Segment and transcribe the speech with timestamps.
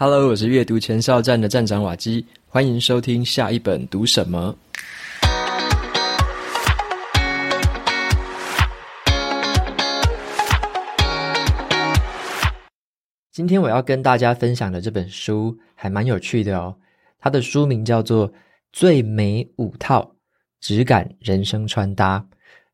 [0.00, 4.56] Hello，我是阅读前哨站的站长瓦基，欢迎收听下一本读什么。
[13.32, 16.76] 今天我要跟大家分享的这本书还蛮有趣的哦，
[17.18, 18.30] 它的书名叫做
[18.72, 20.14] 《最美五套
[20.60, 22.20] 质感人生穿搭》。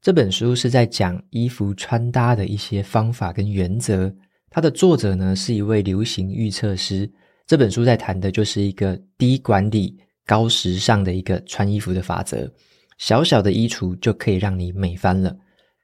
[0.02, 4.14] 这本书是在讲衣服穿搭的一些方法跟原则。
[4.54, 7.10] 它的作者呢是一位流行预测师。
[7.44, 12.48] 这本书在谈的就是一个低管理、高时尚的一个穿衣服的法则。
[12.96, 15.36] 小小的衣橱就可以让你美翻了。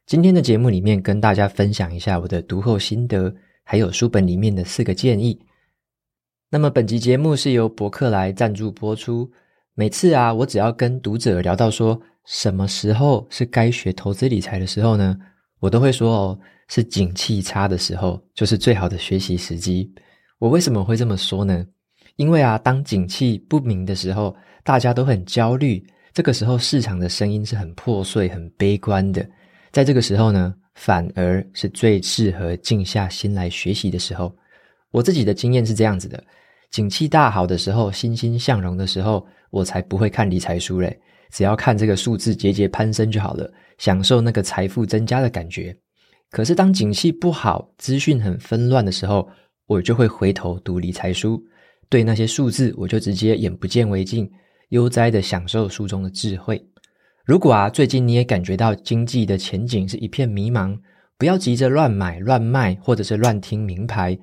[0.06, 3.34] 今天的节目里面跟大家分享一下我的读后心得，
[3.64, 5.36] 还有书本里面的四个建议。
[6.48, 9.28] 那么本集节目是由博客来赞助播出。
[9.74, 15.18] 每次啊，我只要跟读者聊到说，什么时候是该学投资理财的时候呢？
[15.60, 16.38] 我都会说哦，
[16.68, 19.90] 是景气差的时候，就是最好的学习时机。
[20.38, 21.64] 我为什么会这么说呢？
[22.16, 24.34] 因为啊，当景气不明的时候，
[24.64, 29.26] 大家都很焦虑，这个时候市场的声音是很破碎、很悲观的。
[29.70, 34.34] 在这个时候呢，反而是最适合静下心来学习的时候。
[34.90, 36.22] 我自己的经验是这样子的：
[36.70, 40.98] 景气大好的时候，欣欣向荣的时候，我才不会看理财书嘞。
[41.30, 43.48] 只要看这个数字节节攀升就好了，
[43.80, 45.74] 享受那个财富增加的感觉。
[46.30, 49.26] 可是当景气不好、资讯很纷乱的时候，
[49.66, 51.42] 我就会回头读理财书，
[51.88, 54.30] 对那些数字我就直接眼不见为净，
[54.68, 56.62] 悠哉的享受书中的智慧。
[57.24, 60.78] 如果啊，最近你也感觉到经济的前景是一片迷茫，
[61.16, 64.18] 不要急着乱买乱卖，或者是乱听名牌，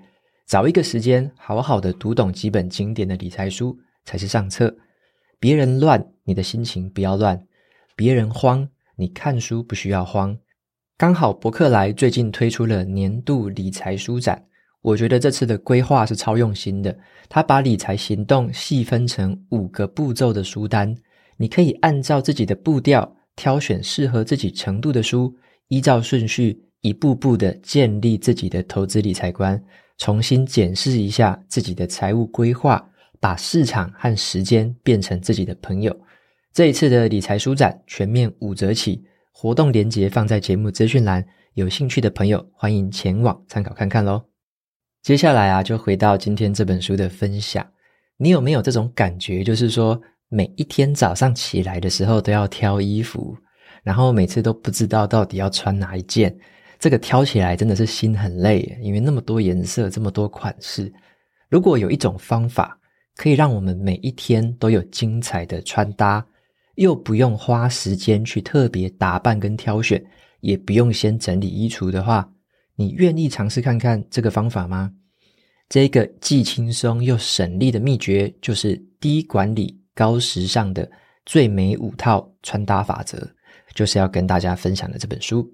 [0.45, 4.73] 找一个时间好好的读懂几本经典的理财书才是上策。
[5.39, 7.37] 别人乱，你的心情不要乱；
[7.95, 8.67] 别人慌，
[8.99, 10.35] 你看书不需要慌。
[10.97, 14.43] 刚好博客来最近推出了年度理财书展，
[14.81, 16.97] 我觉得这次的规划是超用心的。
[17.29, 20.95] 他把理财行动细分成五个步骤的书单，
[21.37, 25.31] 你可以按照自己的步调挑选适合自己程度的书，
[25.67, 29.63] 依照顺序一步步的建立自己的投资理财观，
[29.99, 32.83] 重新检视一下自己的财务规划。
[33.19, 35.99] 把市场和时间变成自己的朋友。
[36.57, 41.23] 这一次的理财书展全面五折起，活动链接放在节目资讯栏，
[41.53, 44.23] 有兴趣的朋友欢迎前往参考看看喽。
[45.03, 47.63] 接下来啊，就回到今天这本书的分享。
[48.17, 49.43] 你有没有这种感觉？
[49.43, 53.37] 就是说，每一天早上起来的时候都要挑衣服，
[53.83, 56.35] 然后每次都不知道到底要穿哪一件。
[56.79, 60.91] 这个挑起来真的是心很累，因为那么多颜色，这么多款式。
[61.49, 62.79] 如果有一种方法，
[63.15, 66.25] 可以让我们每一天都有精彩的穿搭，
[66.77, 70.03] 又不用花时间去特别打扮跟挑选，
[70.41, 72.31] 也不用先整理衣橱的话，
[72.75, 74.91] 你愿意尝试看看这个方法吗？
[75.69, 80.87] 这个既轻松又省力的秘诀，就是低管理高时尚的
[81.25, 83.27] 最美五套穿搭法则，
[83.73, 85.51] 就是要跟大家分享的这本书。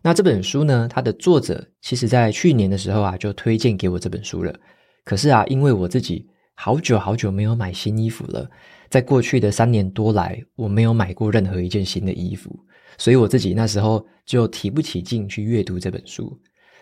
[0.00, 4.58] 那这本书呢，它的作者其实在去年的时候啊，就推荐给我这本书了。
[5.04, 6.26] 可是啊，因为我自己。
[6.58, 8.50] 好久好久没有买新衣服了，
[8.88, 12.58] 在过去的三年多来，我没有买过任何一件新的衣服，
[12.98, 16.36] 所以我自己那时候就提不起劲去阅读这本书。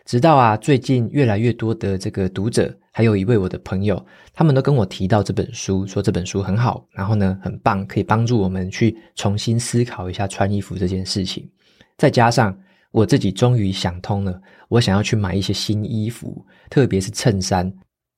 [0.06, 4.02] 直到啊，最近越来越多的这个读者，还有一位我的朋友，
[4.32, 11.50] 他们都跟我提到这本书，说这本书很好，然后呢，很棒，可以帮助我们去重新思考一下穿衣服这件事情。
[11.96, 12.56] 再加上
[12.90, 17.72] 我自己终于想通了，我想要去买一些新衣服，特别是衬衫。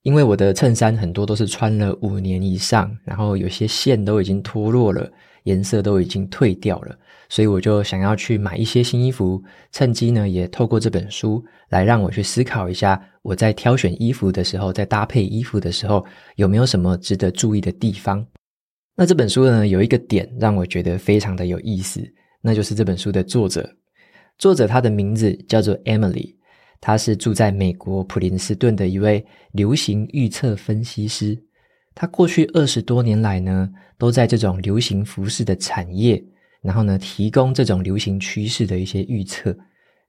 [0.06, 5.10] 因为我的衬衫很多都是穿了五年以上，然后有些线都已经脱落了，
[5.42, 6.96] 颜色都已经褪掉了，
[7.28, 16.06] 所以我就想要去买一些新衣服，趁机呢也透过这本书来让我去思考一下，我在挑选衣服的时候，在搭配衣服的时候
[16.36, 18.24] 有没有什么值得注意的地方。
[18.94, 22.00] 那这本书呢有一个点让我觉得非常的有意思，
[22.40, 23.68] 那就是这本书的作者，
[24.38, 26.35] 作者他的名字叫做 Emily。
[26.86, 31.36] 他是住在美国普林斯顿的一位流行预测分析师。
[31.96, 33.68] 他过去二十多年来呢，
[33.98, 36.24] 都在这种流行服饰的产业，
[36.62, 39.52] 然后呢，提供这种流行趋势的一些预测。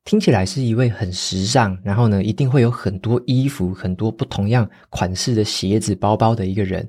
[0.05, 6.87] 听起来是一位很时尚，然后呢，一定会有很多衣服、很多不同样款式的鞋子、包包的一个人。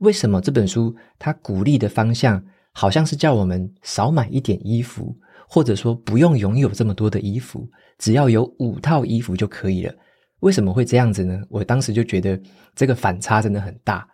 [0.00, 5.16] 为什么这本书他鼓励的方向，好像是叫我们少买一点衣服？
[5.52, 7.68] 或者说不用拥有这么多的衣服，
[7.98, 9.92] 只要有五套衣服就可以了。
[10.38, 11.42] 为什么会这样子呢？
[11.48, 12.40] 我当时就觉得
[12.76, 14.08] 这个反差真的很大。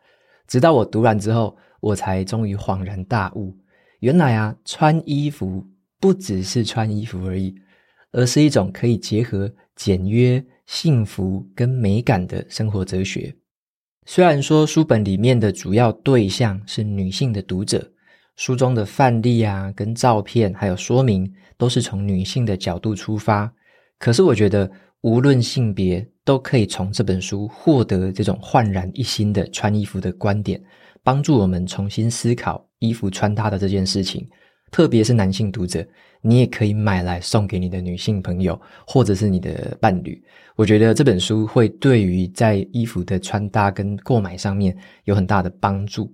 [0.48, 3.54] 直到我读完之后，我才终于恍然大悟，
[4.00, 5.62] 原来啊，穿衣服
[6.00, 7.54] 不只是穿衣服而已，
[8.12, 13.36] 而是一种可以结合简约、幸福跟美感的生活哲学。
[14.06, 17.92] 虽然说书本里面的主要对象是女性的读者，
[18.36, 23.50] 书中的范例啊、跟照片还有说明都是从女性的角度出发，
[23.98, 30.62] 可是我觉得无论性别都可以从这本书获得这种焕然一新的穿衣服的观点，
[31.02, 34.28] 帮助我们重新思考衣服穿搭的这件事情。
[34.70, 35.86] 特别是男性读者，
[36.20, 40.20] 你也可以买来送给你的女性朋友，或者是你的伴侣。
[40.56, 46.12] 我觉得这本书会对于在衣服的穿搭跟购买上面有很大的帮助。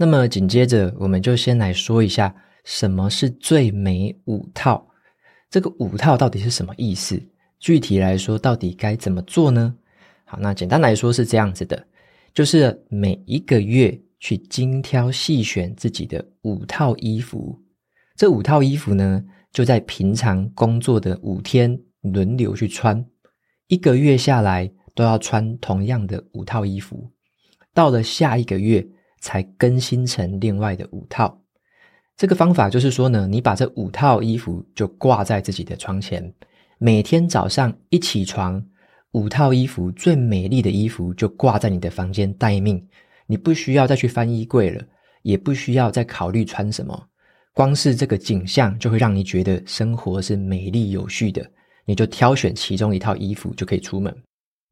[0.00, 4.88] 那么紧接着，我们就先来说一下什么是最美五套。
[5.50, 7.22] 这个五套到底是什么意思？
[7.58, 9.74] 具体来说，到底该怎么做呢？
[10.24, 11.86] 好，那简单来说是这样子的，
[12.32, 14.00] 就是每一个月。
[14.22, 17.58] 去精挑细选自己的五套衣服，
[18.14, 23.02] 这五套衣服呢，就在平常工作的五天轮流去穿，
[23.68, 27.10] 一个月下来都要穿同样的五套衣服，
[27.72, 28.86] 到了下一个月
[29.20, 31.40] 才更新成另外的五套。
[32.16, 36.34] 这个方法就是说呢，你把这五套衣服就挂在自己的床前，
[36.78, 38.62] 每天早上一起床，
[39.12, 42.86] 五套衣服最美丽的衣服就挂在你的房间待命。
[43.26, 44.84] 你不需要再去翻衣柜了，
[45.22, 47.08] 也不需要再考虑穿什么，
[47.54, 51.48] 光是这个景象就会让你觉得生活是美丽有序的。
[51.86, 54.14] 你就挑选其中一套衣服就可以出门。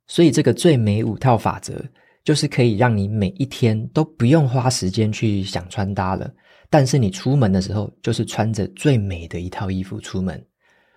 [0.06, 1.82] 所以这个最美五套法则，
[2.28, 6.30] 就是可以让你每一天都不用花时间去想穿搭了，
[6.68, 10.38] 但是你出门的时候就是穿着最美的一套衣服出门。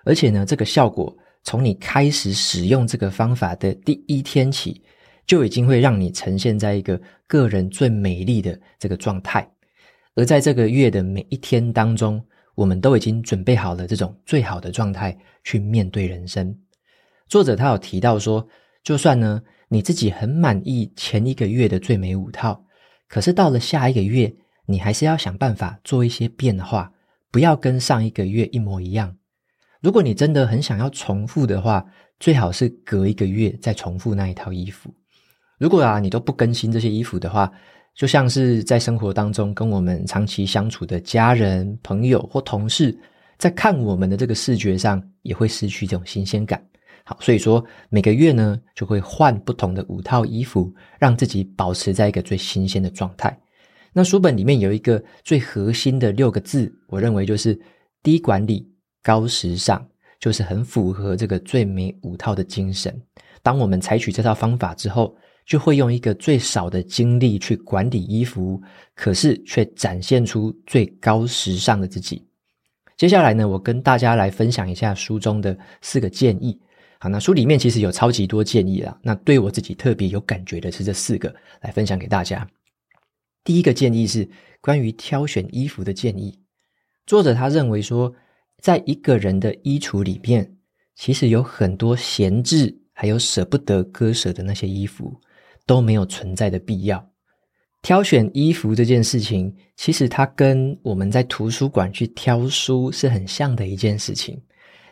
[0.03, 4.83] 而且呢，这个效果从你开始使用这个方法的第一天起，
[5.25, 9.49] 就已经会让你呈现在一个个人最美丽的这个状态，
[10.15, 12.21] 而在这个月的每一天当中，
[12.55, 16.53] 我们都已经准备好了这种最好的状态去面对人生。
[17.29, 18.45] 作者他有提到说，
[18.83, 19.41] 就算呢
[19.73, 22.61] 你自己很满意前一个月的最美五套，
[23.07, 24.29] 可是到了下一个月，
[24.65, 26.91] 你还是要想办法做一些变化，
[27.31, 29.15] 不要跟上一个月一模一样。
[29.79, 31.85] 如果你真的很想要重复的话，
[32.19, 34.93] 最好是隔一个月再重复那一套衣服。
[35.57, 37.49] 如果啊，你都不更新这些衣服的话，
[37.95, 42.93] 就像是在生活当中跟我们长期相处的家人、朋友或同事，
[43.37, 46.61] 在看我们的这个视觉上，也会失去这种新鲜感。
[47.11, 53.37] 好，所以说每个月呢，就会换不同的五套衣服，让自己保持在一个最新鲜的状态。
[53.91, 57.59] 那书本里面有一个最核心的六个字，我认为就是
[58.01, 58.65] 低管理、
[59.03, 59.85] 高时尚，
[60.21, 62.97] 就是很符合这个最美五套的精神。
[63.43, 65.13] 当我们采取这套方法之后，
[65.45, 68.61] 就会用一个最少的精力去管理衣服，
[68.95, 72.25] 可是却展现出最高时尚的自己。
[72.95, 76.57] 接下来呢，我跟大家来分享一下书中的四个建议。
[77.03, 82.47] 好，那书里面其实有超级多建议啦，那对我自己特别有感觉的是这四个，来分享给大家。
[83.43, 84.29] 第一个建议是
[84.61, 86.39] 关于挑选衣服的建议。
[87.07, 88.13] 作者他认为说，
[88.61, 90.55] 在一个人的衣橱里面，
[90.93, 95.19] 其实有很多闲置还有舍不得割舍的那些衣服。
[95.67, 97.07] 都没有存在的必要。
[97.83, 104.41] 挑选衣服这件事情，其实它跟我们在图书馆去挑书是很像的一件事情。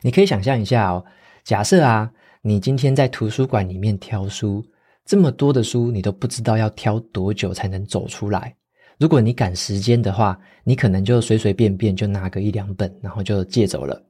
[0.04, 1.04] 你可以想象一下哦，
[1.44, 4.64] 假设啊，你今天在图书馆里面挑书，
[5.06, 8.56] 这么多的书，你都不知道要挑多久才能走出来。
[9.00, 14.02] 如果你赶时间的话，你可能就随随便便就拿个一两本，然后就借走了。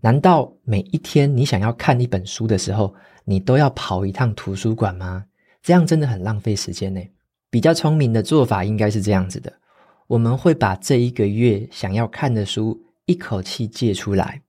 [0.00, 5.24] 难道每一天你想要看一本书的时候，你都要跑一趟图书馆吗？
[5.62, 7.00] 这样真的很浪费时间呢。
[7.50, 9.52] 比较聪明的做法应该是这样子的：
[10.06, 14.40] 我们会把这一个月想要看的书一口气借出来，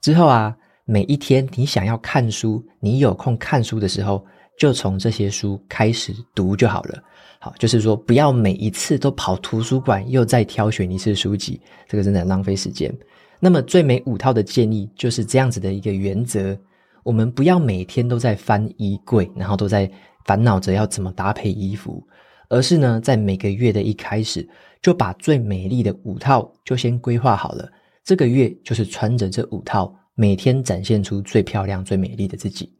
[0.00, 4.24] 之后啊，每一天你想要看书，你有空看书的时候，
[4.58, 7.02] 就从这些书开始读就好了。
[7.38, 12.94] 好，就是说不要每一次都跑图书馆又再挑选一次书籍，这个真的浪费时间。
[13.40, 16.56] 那么最美五套的建议就是这样子的一个原则：
[17.02, 19.90] 我们不要每天都在翻衣柜，然后都在。
[20.26, 22.02] 烦恼着要怎么搭配衣服，
[22.48, 24.48] 而是呢，在每个月的一开始，
[24.80, 27.70] 就把最美丽的五套就先规划好了。
[28.02, 32.72] 这个月就是穿着这五套，每天展现出最漂亮、最美丽的自己。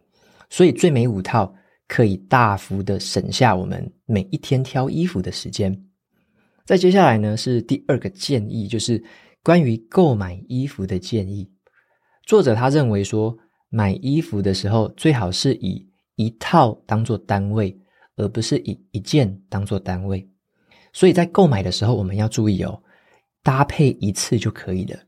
[0.50, 1.52] 所以，最美五套
[1.88, 5.76] 可以大幅的省下我们每一天挑衣服的时间。
[6.64, 9.02] 再接下来呢，是第二个建议，就是
[9.42, 11.50] 关于购买衣服的建议。
[12.24, 13.36] 作者他认为说，
[13.68, 17.76] 买衣服的时候最好是以一套当做单位，
[18.16, 20.26] 而不是以一件当做单位。
[20.92, 22.80] 所以在购买的时候，我们要注意哦，
[23.42, 24.98] 搭配一次就可以了。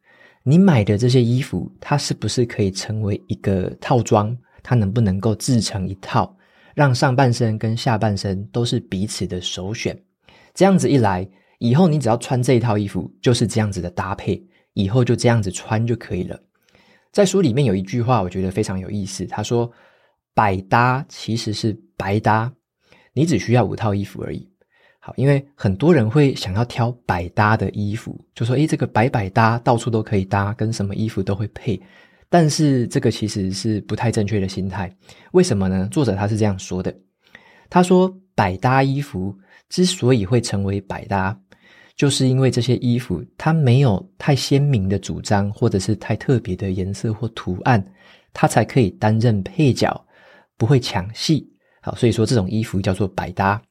[0.49, 4.35] 你买的这些衣服，它是不是可以成为一个套装？
[4.63, 6.37] 它能不能够制成一套，
[6.73, 10.01] 让上半身跟下半身都是彼此的首选。
[10.55, 14.41] 这样子一来，以后你只要穿这一套衣服，就是这样子的搭配，
[14.75, 16.41] 以后就这样子穿就可以了。
[17.11, 19.27] 在书里面有一句话，我觉得非常有意思。
[19.27, 19.69] 他说
[20.33, 22.53] ：“百搭其实是白搭，
[23.13, 24.49] 你只需要五套衣服而已。”
[25.07, 31.81] 好，因为很多人会想要挑百搭的衣服，就说：“诶，这个百百搭，到处都可以搭，跟什么衣服都会配。”
[32.29, 34.93] 但是这个其实是不太正确的心态。
[35.31, 35.89] 为什么呢？
[35.93, 36.93] 作者他是这样说的
[37.71, 39.33] ：“他说，百搭衣服
[39.69, 41.39] 之所以会成为百搭。”
[41.95, 47.81] 就是因为这些衣服它没有太鲜明的主张，或者是太特别的颜色或图案，
[48.33, 50.05] 它才可以担任配角，
[50.57, 51.49] 不会抢戏。
[51.81, 53.63] 好，所以说这种衣服叫做百搭。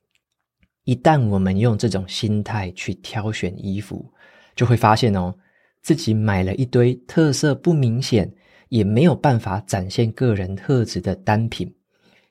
[0.86, 4.10] 一旦我们用这种心态去挑选衣服，
[4.56, 5.36] 就会发现哦，
[5.82, 8.34] 自己买了一堆特色不明显，
[8.70, 11.72] 也没有办法展现个人特质的单品。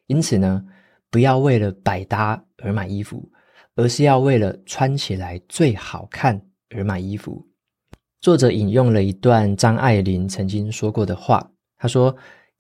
[0.07, 0.65] 因此呢，
[1.11, 3.31] 不要为了百搭而买衣服。
[3.77, 7.45] 而是要为了穿起来最好看而买衣服。
[8.21, 12.17] 作者引用了一段张爱玲曾经说过的话，她说：“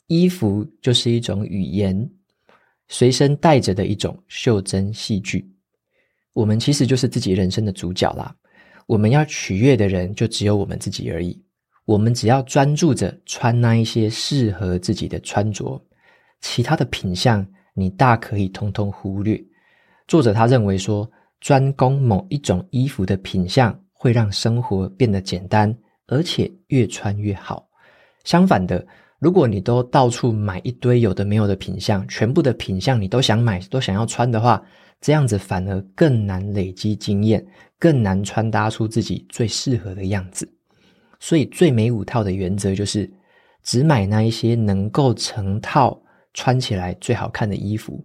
[0.08, 2.10] 衣服就是一种语言，
[2.88, 5.48] 随身带着的一种袖珍戏剧。
[6.34, 8.34] 我们其实就是自己人生的主角啦。
[8.86, 11.42] 我们要取悦的人就只有我们自己而已。
[11.86, 15.82] 我们只要专注着穿那一些适合自己的穿着，
[16.40, 19.42] 其他的品相你大可以通通忽略。”
[20.06, 21.10] 作者他认为说，
[21.40, 25.74] 专攻某一种衣服的品相，会让生活变得简单，
[26.06, 27.66] 而且越穿越好。
[28.24, 28.86] 相反的，
[29.18, 34.62] 如果你都到处买一堆有的没有的品相，全部的品相你都想买，都想要穿的话，
[35.00, 37.46] 这样子反而更难累积经验，
[37.78, 40.50] 更难穿搭出自己最适合的样子。
[41.20, 43.10] 所以，最美五套的原则就是，
[43.62, 46.02] 只买那一些能够成套
[46.34, 48.04] 穿起来最好看的衣服。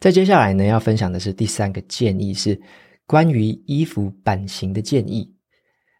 [0.00, 2.60] 在接下来呢，要分享的是第三个建议，是
[3.06, 5.32] 关于衣服版型的建议。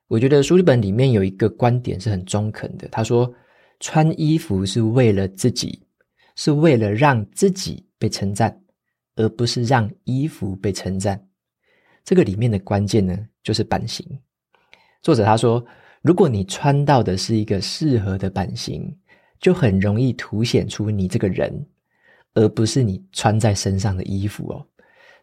[0.09, 2.87] 我觉得书本里面有一个观点是很中肯的。
[2.89, 3.33] 他说，
[3.81, 5.83] 穿衣服是为了自己，
[6.37, 8.61] 是为了让自己被称赞，
[9.17, 11.21] 而不是让衣服被称赞。
[12.05, 14.07] 这个里面的关键呢，就是版型。
[15.03, 15.65] 作者他说，
[16.03, 18.95] 如果你穿到的是一个适合的版型，
[19.41, 21.67] 就很容易凸显出你这个人。
[22.37, 24.67] 而不是你穿在身上的衣服哦，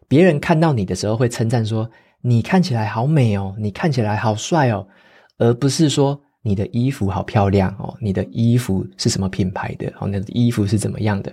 [0.08, 1.86] 别人看到你的时候会称赞说，
[2.22, 4.88] 你看起来好美哦，你看起来好帅哦，
[5.36, 11.30] 而不是说你的衣服好漂亮哦，你的衣服是什么品牌的哦，你的衣服是怎么样的？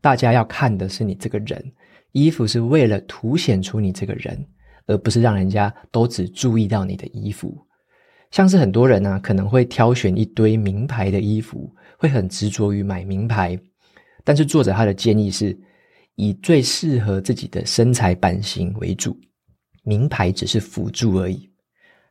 [0.00, 1.64] 大家要看的是你这个人，
[2.14, 4.46] 衣服是为了凸显出你这个人，
[4.86, 7.60] 而不是让人家都只注意到你的衣服。
[8.30, 13.58] 像是很多人呢、啊，可能会挑选一堆名牌的衣服，会很执着于买名牌。
[14.22, 15.58] 但是作者他的建议是，
[16.14, 19.16] 以最适合自己的身材版型为主，
[19.82, 21.50] 名牌只是辅助而已。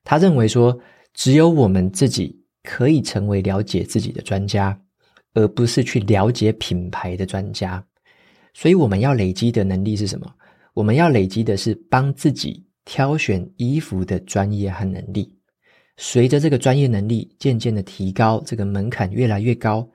[0.03, 0.77] 他认为说，
[1.13, 4.77] 只有我们自己可以成为了解自己的专家，
[5.33, 7.81] 而不是去了解品牌的专家。
[8.53, 10.31] 所以我们要累积的能力是什么？
[10.74, 15.36] 我们要累积的是帮自己挑选衣服的专业和能力。
[15.98, 19.88] 随着这个专业能力渐渐的提高，这个门槛越来越高。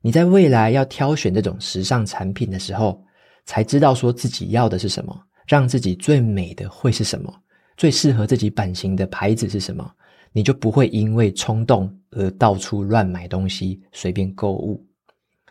[0.00, 3.04] 你在未来要挑选这种时尚产品的时候，
[3.44, 5.14] 才知道说自己要的是什么，
[5.46, 7.32] 让自己最美的会是什么，
[7.76, 9.88] 最适合自己版型的牌子是什么，
[10.32, 14.84] 你就不会因为冲动而到处乱买东西，随便购物。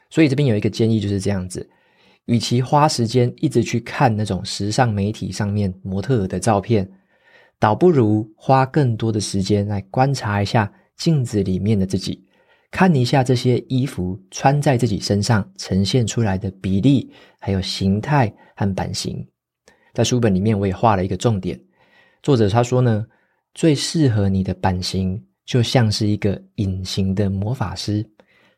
[0.09, 1.69] 所以这边有一个建议就是这样子，
[2.25, 6.89] 与其花时间一直去看那种时尚媒体上面模特儿的照片，
[7.59, 12.27] 倒不如花更多的时间来观察一下镜子里面的自己。
[12.69, 19.27] 看一下这些衣服穿在自己身上呈现出来的比例，还有形态和版型。
[19.93, 21.59] 在书本里面，我也画了一个重点。
[22.23, 23.05] 作者他说呢，
[23.53, 28.09] 最适合你的版型，就像是一个隐形的魔法师，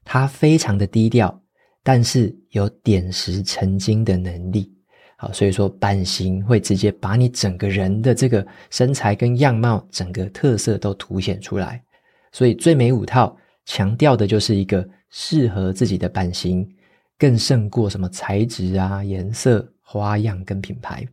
[0.05, 1.41] 他非常的低调，
[1.83, 4.73] 但是有点石成金的能力。
[5.17, 11.83] 好，所以说版型会直接把你整个人的这个身材跟样貌，整个特色都凸显出来。
[12.31, 13.37] 所以最美五套。
[13.65, 16.69] 强调的就是一个适合自己的版型，
[17.17, 21.07] 更胜过什么材质啊、颜色、花样跟品牌。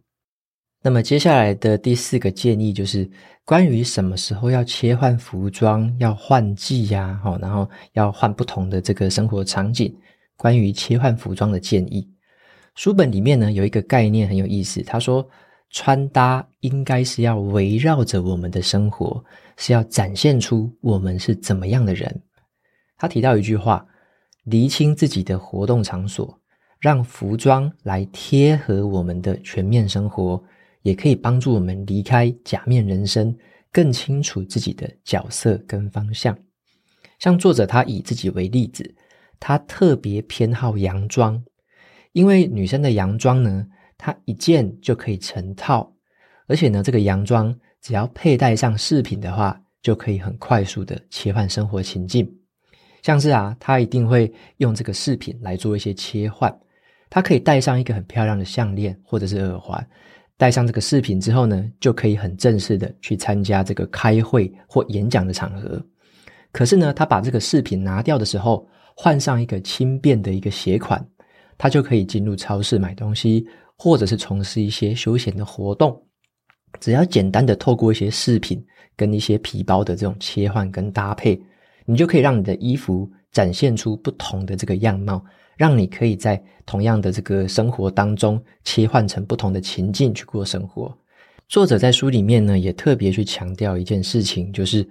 [0.82, 3.08] 那么接下来的第四个建议就是
[3.44, 9.96] 关于什么时候要切换服装、要换季呀，好，然后要换不同的这个生活场景。
[10.40, 12.08] 关于切换服装的建议，
[12.74, 15.28] 书本里面呢有一个概念很有意思，他说
[15.68, 19.22] 穿搭应该是要围绕着我们的生活，
[19.58, 22.22] 是要展现出我们是怎么样的人。
[22.96, 23.86] 他提到一句话：
[24.44, 26.40] 厘清自己的活动场所，
[26.78, 30.42] 让服装来贴合我们的全面生活，
[30.80, 33.36] 也可以帮助我们离开假面人生，
[33.70, 36.34] 更清楚自己的角色跟方向。
[37.18, 38.94] 像作者他以自己为例子，
[39.40, 41.42] 他特别偏好洋装，
[42.12, 43.66] 因为女生的洋装呢，
[43.98, 45.90] 她一件就可以成套，
[46.46, 52.30] 而且呢，这个洋装只要佩戴上饰品的话，就可以很快速的切换生活情境。
[53.02, 56.54] 像是啊，他一定会用这个饰品来做一些切换。
[57.08, 59.84] 他可以戴上一个很漂亮的项链或者是耳环，
[60.36, 65.82] 戴上这个饰品之后呢，就可以很正式的去参加这个开会或演讲的场合。
[66.52, 68.68] 可是呢，他把这个饰品拿掉的时候，
[69.02, 71.02] 换上一个轻便的一个鞋款，
[71.56, 75.98] 他就可以进入超市买东西，或者是从事一些休闲的活动。
[76.78, 78.62] 只要简单的透过一些饰品
[78.94, 81.40] 跟一些皮包的这种切换跟搭配，
[81.86, 85.24] 你就可以让你的衣服展现出不同的这个样貌。
[85.56, 90.94] 让你可以在同样的这个生活当中切换成不同的情境去过生活。
[91.48, 94.86] 作者在书里面呢，也特别去强调一件事情，就是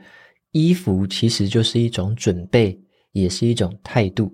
[0.52, 2.76] 衣服其实就是一种准备，
[3.22, 4.34] 也是一种态度，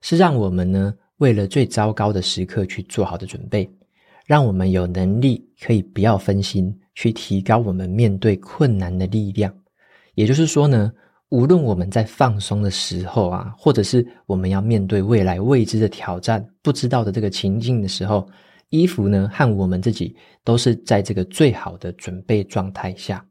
[0.00, 3.70] 是让我们呢为了最糟糕的时刻去做好的准备，
[4.26, 9.54] 让我们有能力可以不要分心，去提高我们面对困难的力量。
[10.14, 10.92] 也就是说呢。
[11.30, 18.28] 无论我们在放松的时候啊，或者是我们要面对未来未知的挑战、不知道的这个情境的时候，
[18.70, 20.12] 衣服呢和我们自己
[20.42, 23.24] 都是在这个最好的准备状态下。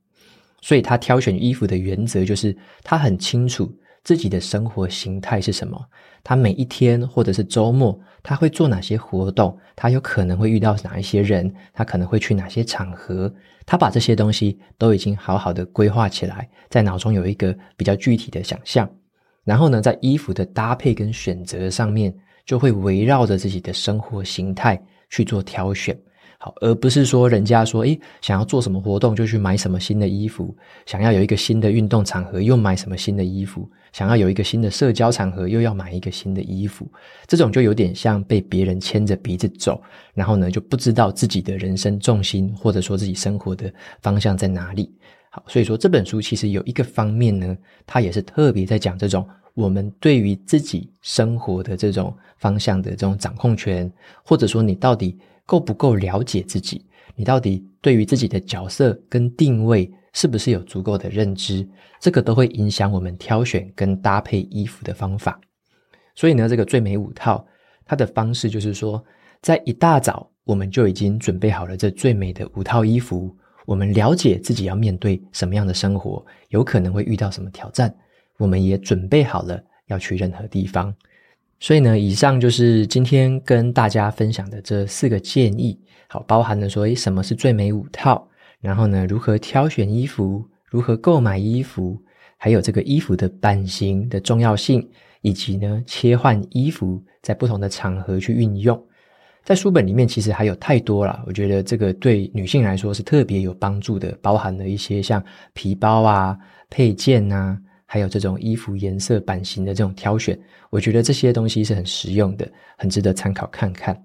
[0.61, 3.69] 所以他挑选衣服的原则就是，他很清楚
[4.09, 5.79] 自己的生活形态是什么，
[6.23, 7.95] 他每一天或者是周末。
[8.23, 9.55] 他会做哪些活动？
[9.75, 11.53] 他有可能会遇到哪一些人？
[11.71, 13.31] 他可能会去哪些场合？
[13.67, 18.89] 他把这些东西都已经好好的规划起来，在脑中有一个比较具体的想象。
[19.43, 22.11] 然后呢，在衣服的搭配跟选择上面，
[22.47, 25.95] 就会围绕着自己的生活形态去做挑选。
[26.41, 36.89] 好，而不是说人家说，诶，想要做什么活动就去买什么新的衣服，想要有一个新的运动场合又买什么新的衣服，想要有一个新的社交场合又要买一个新的衣服，
[37.27, 39.81] 这种就有点像被别人牵着鼻子走，
[40.13, 43.69] 然后呢就不知道自己的人生重心或者说自己生活的
[44.01, 44.89] 方向在哪里。
[45.31, 53.91] 好，所以说这本书其实有一个方面呢，它也是特别在讲这种我们对于自己生活的这种方向的这种掌控权，
[54.23, 55.17] 或者说你到底。
[55.49, 56.85] 够不够了解自己？
[57.15, 61.67] 你到底对于自己的角色跟定位是不是有足够的认知？
[61.99, 65.41] 这个都会影响我们挑选跟搭配衣服的方法。
[66.13, 67.43] 所以呢，这个最美五套，
[67.83, 69.03] 它的方式就是说，
[69.41, 73.35] 在一大早我们就已经准备好了这最美的五套衣服。
[73.65, 77.91] 我们了解自己要面对什么样的生活，有可能会遇到什么挑战，
[78.37, 80.93] 我们也准备好了要去任何地方。
[81.59, 88.25] 所以呢，以上就是今天跟大家分享的这四个建议，好，包含了说，诶，什么是最美五套，
[88.61, 92.01] 然后呢，如何挑选衣服，如何购买衣服，
[92.37, 94.87] 还有这个衣服的版型的重要性，
[95.21, 98.81] 以及呢，切换衣服在不同的场合去运用。
[99.43, 105.21] 在书本里面其实还有太多了，我觉得这个对女性来说是特别有帮助的，包含了一些像
[105.53, 106.37] 皮包啊、
[106.69, 107.59] 配件啊。
[107.91, 112.47] 还有这种衣服颜色版型的这种挑选，我觉得这些东西是很实用的，
[112.77, 113.99] 很值得参考看看。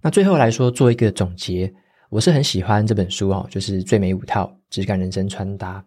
[0.00, 1.74] 那最后来说做一个总结，
[2.08, 5.84] 我是很喜欢这本书哦，就是最美五套质感人生穿搭，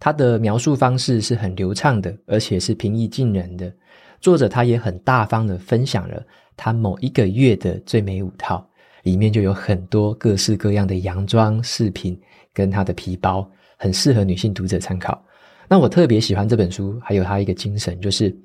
[0.00, 3.72] 它的描述方式是很流畅的，而且是平易近人的。
[4.20, 6.20] 作者他也很大方的分享了
[6.56, 8.68] 他某一个月的最美五套，
[9.04, 12.20] 里面就有很多各式各样的洋装饰品
[12.52, 13.48] 跟他的皮包，
[13.78, 15.24] 很适合女性读者参考。
[15.72, 18.36] 那我特别喜欢这本书，还有它一个精神，就是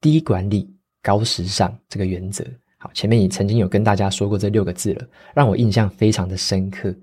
[0.00, 0.66] 低管理、
[1.02, 2.42] 高时尚这个原则。
[2.78, 6.94] 好，前面也曾经有跟大家说过这六个字了，让我印象非常的深刻。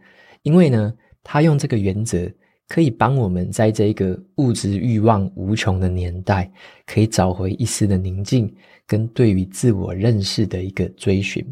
[0.41, 2.27] 因为呢，他用这个原则
[2.67, 6.51] 可以帮我们在这个物质欲望无穷的年代，
[6.87, 8.51] 可以找回一丝的宁静，
[8.87, 11.45] 跟对于自我认识的一个追寻。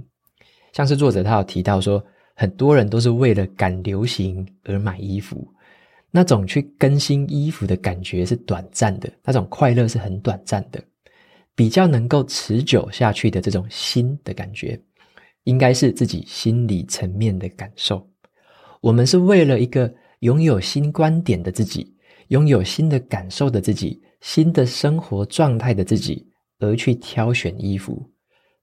[0.73, 2.03] 像是作者他有提到说，
[2.33, 5.47] 很多人都是为了赶流行而买衣服。
[6.09, 10.81] 那种去更新衣服的感觉是短暂的，那种快乐是很短暂的，
[11.53, 14.79] 比较能够持久下去的这种新的感觉，
[15.43, 18.07] 应该是自己心理层面的感受。
[18.81, 21.93] 我们是为了一个拥有新观点的自己，
[22.29, 26.25] 拥有新的感受的自己，新的生活状态的自己
[26.59, 28.09] 而去挑选衣服。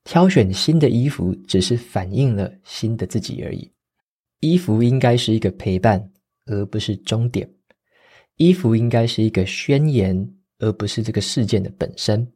[0.04, 3.70] 挑选新的衣服，只是反映了新的自己而已。
[4.40, 6.10] 衣服应该是一个陪伴。
[6.46, 7.48] 而不是终点，
[8.36, 10.28] 衣服应该是一个宣言，
[10.58, 12.26] 而不是这个事件的本身。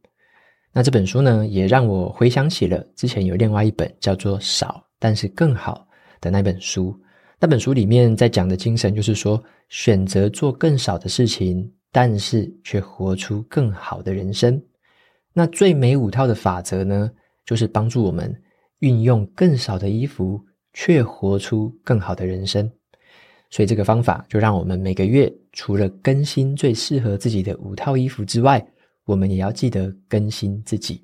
[0.71, 5.87] 那这本书呢，也让我回想起了之前有另外一本叫做《少但是更好》
[6.21, 6.95] 的那本书。
[7.39, 14.61] 那本书里面在讲的精神就是说，选择做更少的事情，但是却活出更好的人生。
[15.33, 17.09] 那最美五套的法则呢，
[17.45, 18.35] 就是帮助我们
[18.79, 20.39] 运用更少的衣服，
[20.73, 22.69] 却活出更好的人生。
[23.49, 28.65] 所以这个方法就让我们每个月除了更新最适合自己的五套衣服之外，
[29.05, 31.03] 我们也要记得更新自己。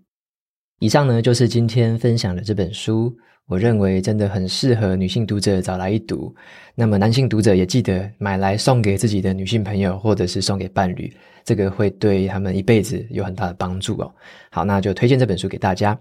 [0.79, 3.15] 以上呢，就是今天分享的这本书，
[3.47, 6.35] 我认为真的很适合女性读者找来一读。
[6.75, 11.11] 那么男性读者也记得买来送给自己的女性朋友，或者是送给伴侣，
[11.43, 14.13] 这个会对他们一辈子有很大的帮助哦。
[14.51, 15.97] 好，那就推荐这本书给大家。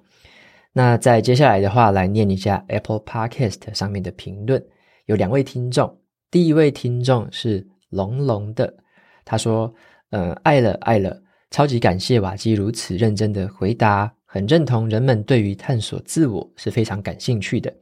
[0.73, 4.61] 那在接下来的话，来念一下 Apple Podcast 上面的评论，
[5.07, 5.97] 有两位听众，
[6.35, 8.75] 第一位听众是龙龙的，
[9.25, 9.73] 他说
[10.11, 17.73] ：“嗯、爱了爱了。”超级感谢瓦基如此认真的回答，很认同人们对于探索自我是非常感兴趣的，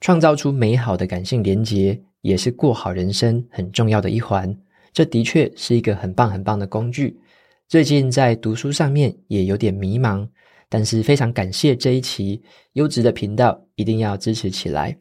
[0.00, 4.56] 创造出美好的感性连结也是过好人生很重要的一环。
[4.92, 7.18] 这的确是一个很棒很棒的工具。
[7.66, 10.24] 最近在读书上面也有点迷茫，
[10.68, 12.40] 但是非常感谢这一期
[12.74, 14.96] 优质的频道，一定要支持起来。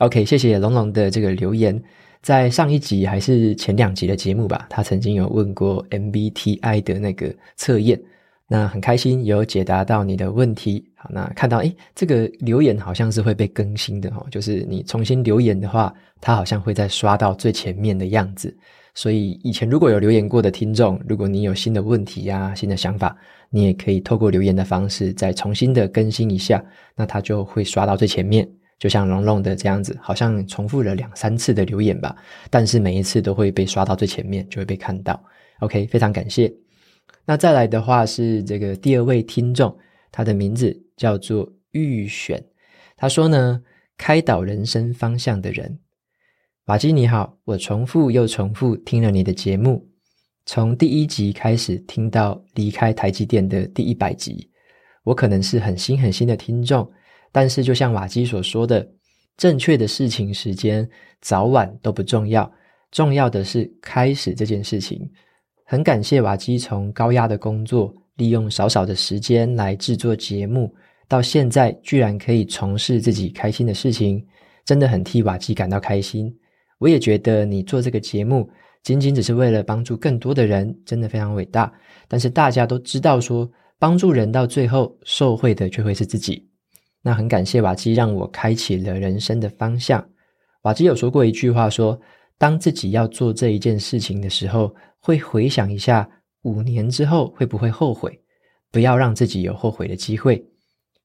[0.00, 1.82] OK，谢谢龙龙的这个留言。
[2.26, 8.02] 在上一集还是前两集的节目吧，他曾经有问过 MBTI 的那个测验，
[8.48, 10.84] 那很开心有解答到你的问题。
[10.96, 18.52] 好，那看到诶这个留言好像是会被更新的哦，就是你重新留言的话，它好像会再刷到最前面的样子。
[18.92, 23.16] 所以以前如果有留言过的听众，如果你有新的问题呀、新的想法，
[23.50, 26.60] 你也可以透过留言的方式再重新的更新一下，
[26.96, 28.48] 那它就会刷到最前面。
[28.78, 32.14] 就像龙龙的这样子，好像重复了两三次的留言吧，
[32.50, 35.22] 但是每一次都会被刷到最前面，就会被看到。
[35.60, 36.52] OK，非常感谢。
[37.24, 39.74] 那再来的话是这个第二位听众，
[40.12, 42.44] 他的名字叫做预选，
[42.96, 43.62] 他说呢，
[43.96, 45.78] 开导人生方向的人，
[46.66, 49.88] 瓦基你好，我重复又重复听了你的节目，
[50.44, 54.50] 从第一集开始听到离开台积电的第一百集，
[55.04, 56.86] 我可能是很新很新的听众。
[57.36, 58.88] 但是，就像瓦基所说的，
[59.36, 60.88] 正确的事情时间
[61.20, 62.50] 早晚都不重要，
[62.90, 65.06] 重要的是开始这件事情。
[65.62, 70.74] 很感谢瓦基从高压的工作，利用少少的时间来制作节目，
[71.08, 74.26] 到现在居然可以从事自己开心的事情，
[74.64, 76.34] 真的很替瓦基感到开心。
[76.78, 78.48] 我也觉得你做这个节目，
[78.82, 81.70] 仅仅只是为了帮助更多的人，真的非常伟大。
[82.08, 83.46] 但是大家都知道说，
[83.78, 86.42] 帮助人到最后受惠的却会是自己。
[87.06, 90.04] 那很感谢瓦基让我开启了人生的方向。
[90.62, 91.96] 瓦基有说过一句话说，
[92.36, 96.10] 当自己要做这一件事情的时候，会回想一下
[96.42, 98.20] 五年之后会不会后悔，
[98.72, 100.44] 不要让自己有后悔的机会。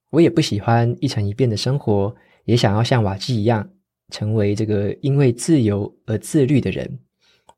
[0.10, 2.12] 我也不喜欢一成一变的生活，
[2.46, 3.70] 也想要像瓦基一样，
[4.10, 7.00] 成为这个因为自由而自律的人。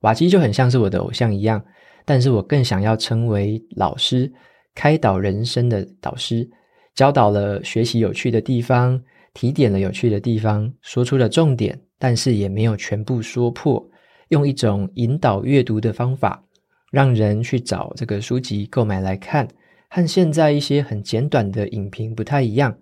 [0.02, 1.64] 瓦基就很像是我的偶像一样，
[2.04, 4.30] 但是我更想要成为老师，
[4.76, 6.52] 开导人生的导师。
[6.96, 9.02] 教导了学习有趣的地方，
[9.34, 13.84] 提点了有趣的地方，说出了重点，但是也没有全部说破。
[14.30, 16.44] 用一种引导阅读的方法，
[16.92, 19.48] 让人去找这个书籍购买来看，
[19.90, 22.76] 和现在一些很简短的影评不太一样。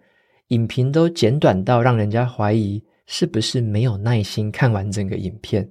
[0.48, 5.68] 影评都简短到让人家怀疑是不是没有耐心看完整个影片。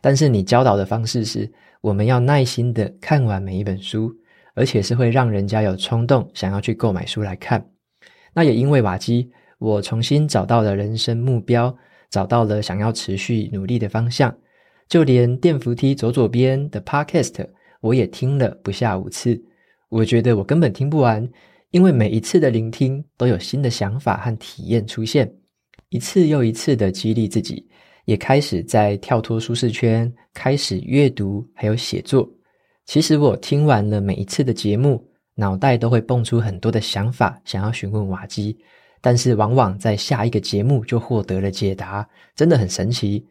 [0.00, 1.50] 但是你教导的方式是，
[1.80, 4.10] 我们要耐心的看完每一本书，
[4.54, 7.71] 而且是会让人家有冲动想要去购买书来看。
[8.34, 11.74] 那也因为瓦基，我重新找到了人生目标，
[12.10, 14.34] 找到了想要持续努力的方向。
[14.88, 17.46] 就连电扶梯左左边的 Podcast，
[17.80, 19.42] 我也听了不下五次。
[19.88, 21.26] 我觉得我根本听不完，
[21.70, 25.32] 因为每一次的聆听都有新的想法和体验出现，
[25.90, 27.66] 一次又一次的激励自己，
[28.04, 32.28] 也开始在跳脱舒适圈，开始阅读还有写作。
[32.86, 35.11] 其实我听完了每一次的节目。
[35.34, 38.56] 脑袋都会蹦出很多的想法，想要询问瓦基，
[39.00, 43.26] 但是往往在下一个节目就获得了解答，真的很神奇。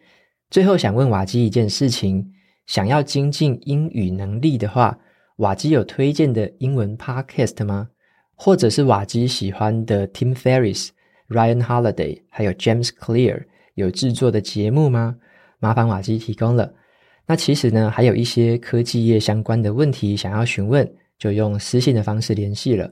[0.50, 2.26] 最后想问瓦基一件事情：
[2.66, 4.98] 想要精进英语能力的话，
[5.38, 7.88] 瓦基有推荐的英文 podcast 吗？
[8.36, 10.90] 或者是瓦基喜欢的 Tim Ferriss、
[11.30, 13.44] Ryan Holiday 还有 James Clear
[13.76, 15.16] 有制作的节目吗？
[15.60, 16.74] 麻烦瓦基提供了。
[17.28, 20.92] 那其实呢，还有一些科技业相关的问题想要询问。
[21.22, 22.92] 就用私信的方式联系了，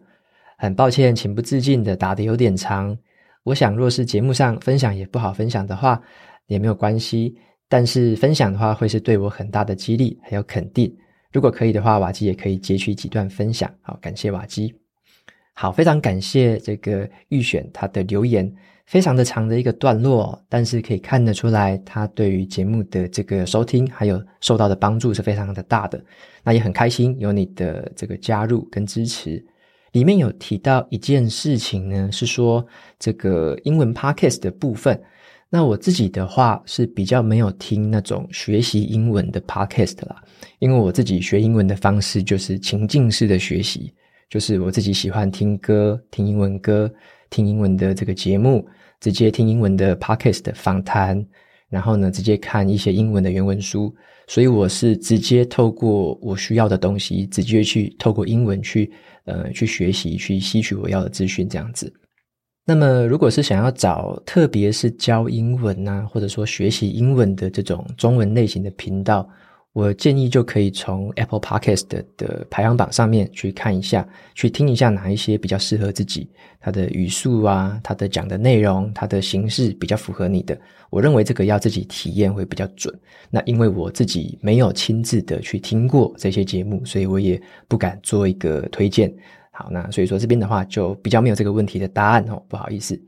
[0.60, 2.96] 很抱歉，情不自禁的打得有点长。
[3.42, 6.00] 我想，若是节目上分享也不好分享的话，
[6.46, 7.36] 也没有关系。
[7.68, 10.96] 但是分享的话，会是对我很大的激励还有肯定。
[11.32, 13.68] 如果可以的话，瓦基也可以截取几段分享。
[13.82, 14.89] 好，感谢瓦基。
[15.62, 18.50] 好，非常感谢这个预选他的留言，
[18.86, 26.02] 非常的长的一个段落，但是可以看得出来，他对于节目的这个收听还有受到的帮助是非常的大的。
[26.46, 29.46] 那也很开心有你的这个加入跟支持。
[29.92, 32.66] 里面有提到一件事情呢，是说
[32.98, 34.98] 这个英文 podcast 的部分。
[35.50, 40.24] 那我自己的话是比较没有听那种学习英文的 podcast 啦，
[40.60, 43.94] 因为我自己学英文的方式就是情境式的学习。
[44.30, 46.92] 就是我自己喜欢听歌、听英文歌、
[47.32, 48.68] 听英文的这个节目，
[49.00, 51.26] 直接听英文的 podcast 的访谈，
[51.68, 53.94] 然后呢，直接看一些英文的原文书。
[54.28, 58.92] 所以我是直接透过我需要的东西，直接去透过英文去
[59.26, 61.92] 呃去学习、去吸取我要的资讯这样子。
[62.64, 69.28] 那么，如果是想要找特别是教英文啊，或者说学习英文的这种中文类型的频道。
[69.74, 76.28] 我建议就可以从 Apple Podcast 的排行榜上面去看一下，去听一下哪一些比较适合自己，
[76.60, 80.60] 它的语速啊，它的讲的内容，它的形式比较符合你的。
[80.90, 82.94] 我认为这个要自己体验会比较准。
[83.30, 89.14] 那因为我自己没有亲自的去听过这些节目，所以我也不敢做一个推荐。
[89.52, 93.00] 好，那所以说这边的话就比较没有这个问题的答案哦，不好意思。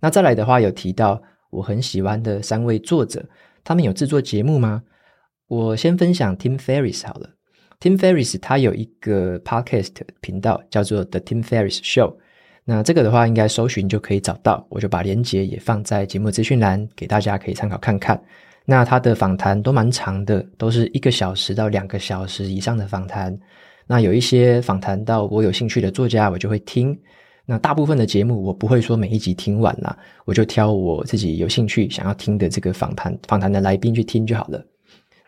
[0.00, 3.22] 那再来的话有提到我很喜欢的三位作者，
[3.62, 4.82] 他们有制作节目吗？
[5.48, 7.30] 我先分享 Tim Ferriss 好了。
[7.80, 12.14] Tim Ferriss 他有一个 podcast 频道叫做 The Tim Ferriss Show。
[12.64, 18.20] 那这个的话应该搜寻就可以找到，我就把链接也放在节目资讯栏，给大家可以参考看看。
[18.64, 23.38] 那他的访谈都蛮长的，都是一个小时到两个小时以上的访谈。
[23.86, 26.98] 那有一些访谈到我有兴趣的作家，我就会听。
[27.44, 34.60] 那大部分的节目我不会说每一集听完啦，我就挑我自己有兴趣想要听的这个访谈访谈的来宾去听就好了。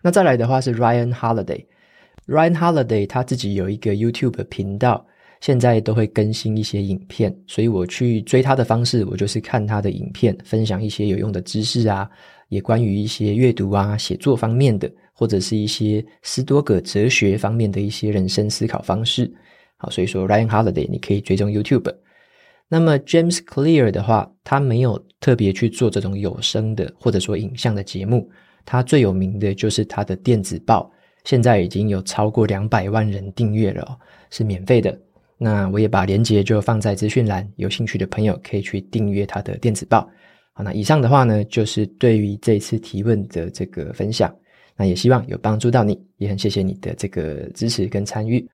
[0.03, 5.05] 那再来的话是 Ryan Holiday，Ryan Holiday 他自己有一个 YouTube 频道，
[5.41, 12.09] 现在都会更新一些影片，所以我去追他的方式，我就是看他的影片，分享一些有用的知识啊，
[12.49, 19.33] 也关于一些阅读啊、写作方面的，或者是一些斯多葛哲学方面的一些人生思考方式。
[19.77, 21.95] 好，所以说 Ryan Holiday 你可以追踪 YouTube。
[22.69, 28.29] 那么 James Clear 的话，他没有特别去做这种有声的或者说影像的节目。
[28.71, 30.93] 他最有名的就是他的电子报，
[31.25, 34.95] 现在已经有超过两百万人订阅了，是免费的。
[35.39, 40.07] 那我也把链接就放在资讯栏，有兴趣的朋友可以去订阅他的电子报。
[40.53, 44.31] 好，那以上的话呢，就是对于这次提问的这个分享，
[44.77, 48.47] 那也希望有帮助到你，也很谢谢你的这个支持跟参与。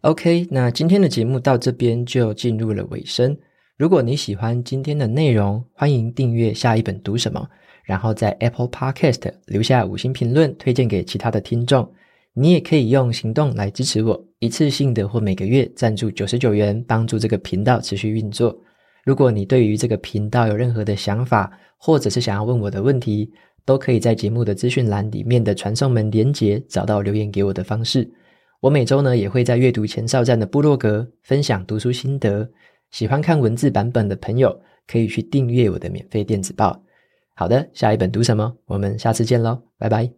[0.00, 3.38] OK，那今天的节目到这边就进入了尾声。
[3.76, 7.48] 如果你喜欢今天的内容，欢迎订阅下一本读什么。
[7.88, 11.90] 然后在 Apple Podcast 留下五星评论，推荐给其他的听众。
[12.34, 18.54] 你也可以用行动来支持我，一次性的或每个月赞助九十九元，帮助这个频道持续运作。
[19.06, 23.32] 如果你对于这个频道有任何的想法，或者是想要问我的问题，
[23.64, 28.06] 都可以在节目的资讯栏里面的传送门连结找到留言给我的方式。
[28.60, 32.46] 我每周呢也会在阅读前哨站的部落格分享读书心得。
[32.90, 34.54] 喜欢看文字版本的朋友，
[34.86, 36.78] 可以去订阅我的免费电子报。
[37.38, 38.52] 好的，下一本读什么？
[38.66, 40.17] 我们下次见喽，拜拜。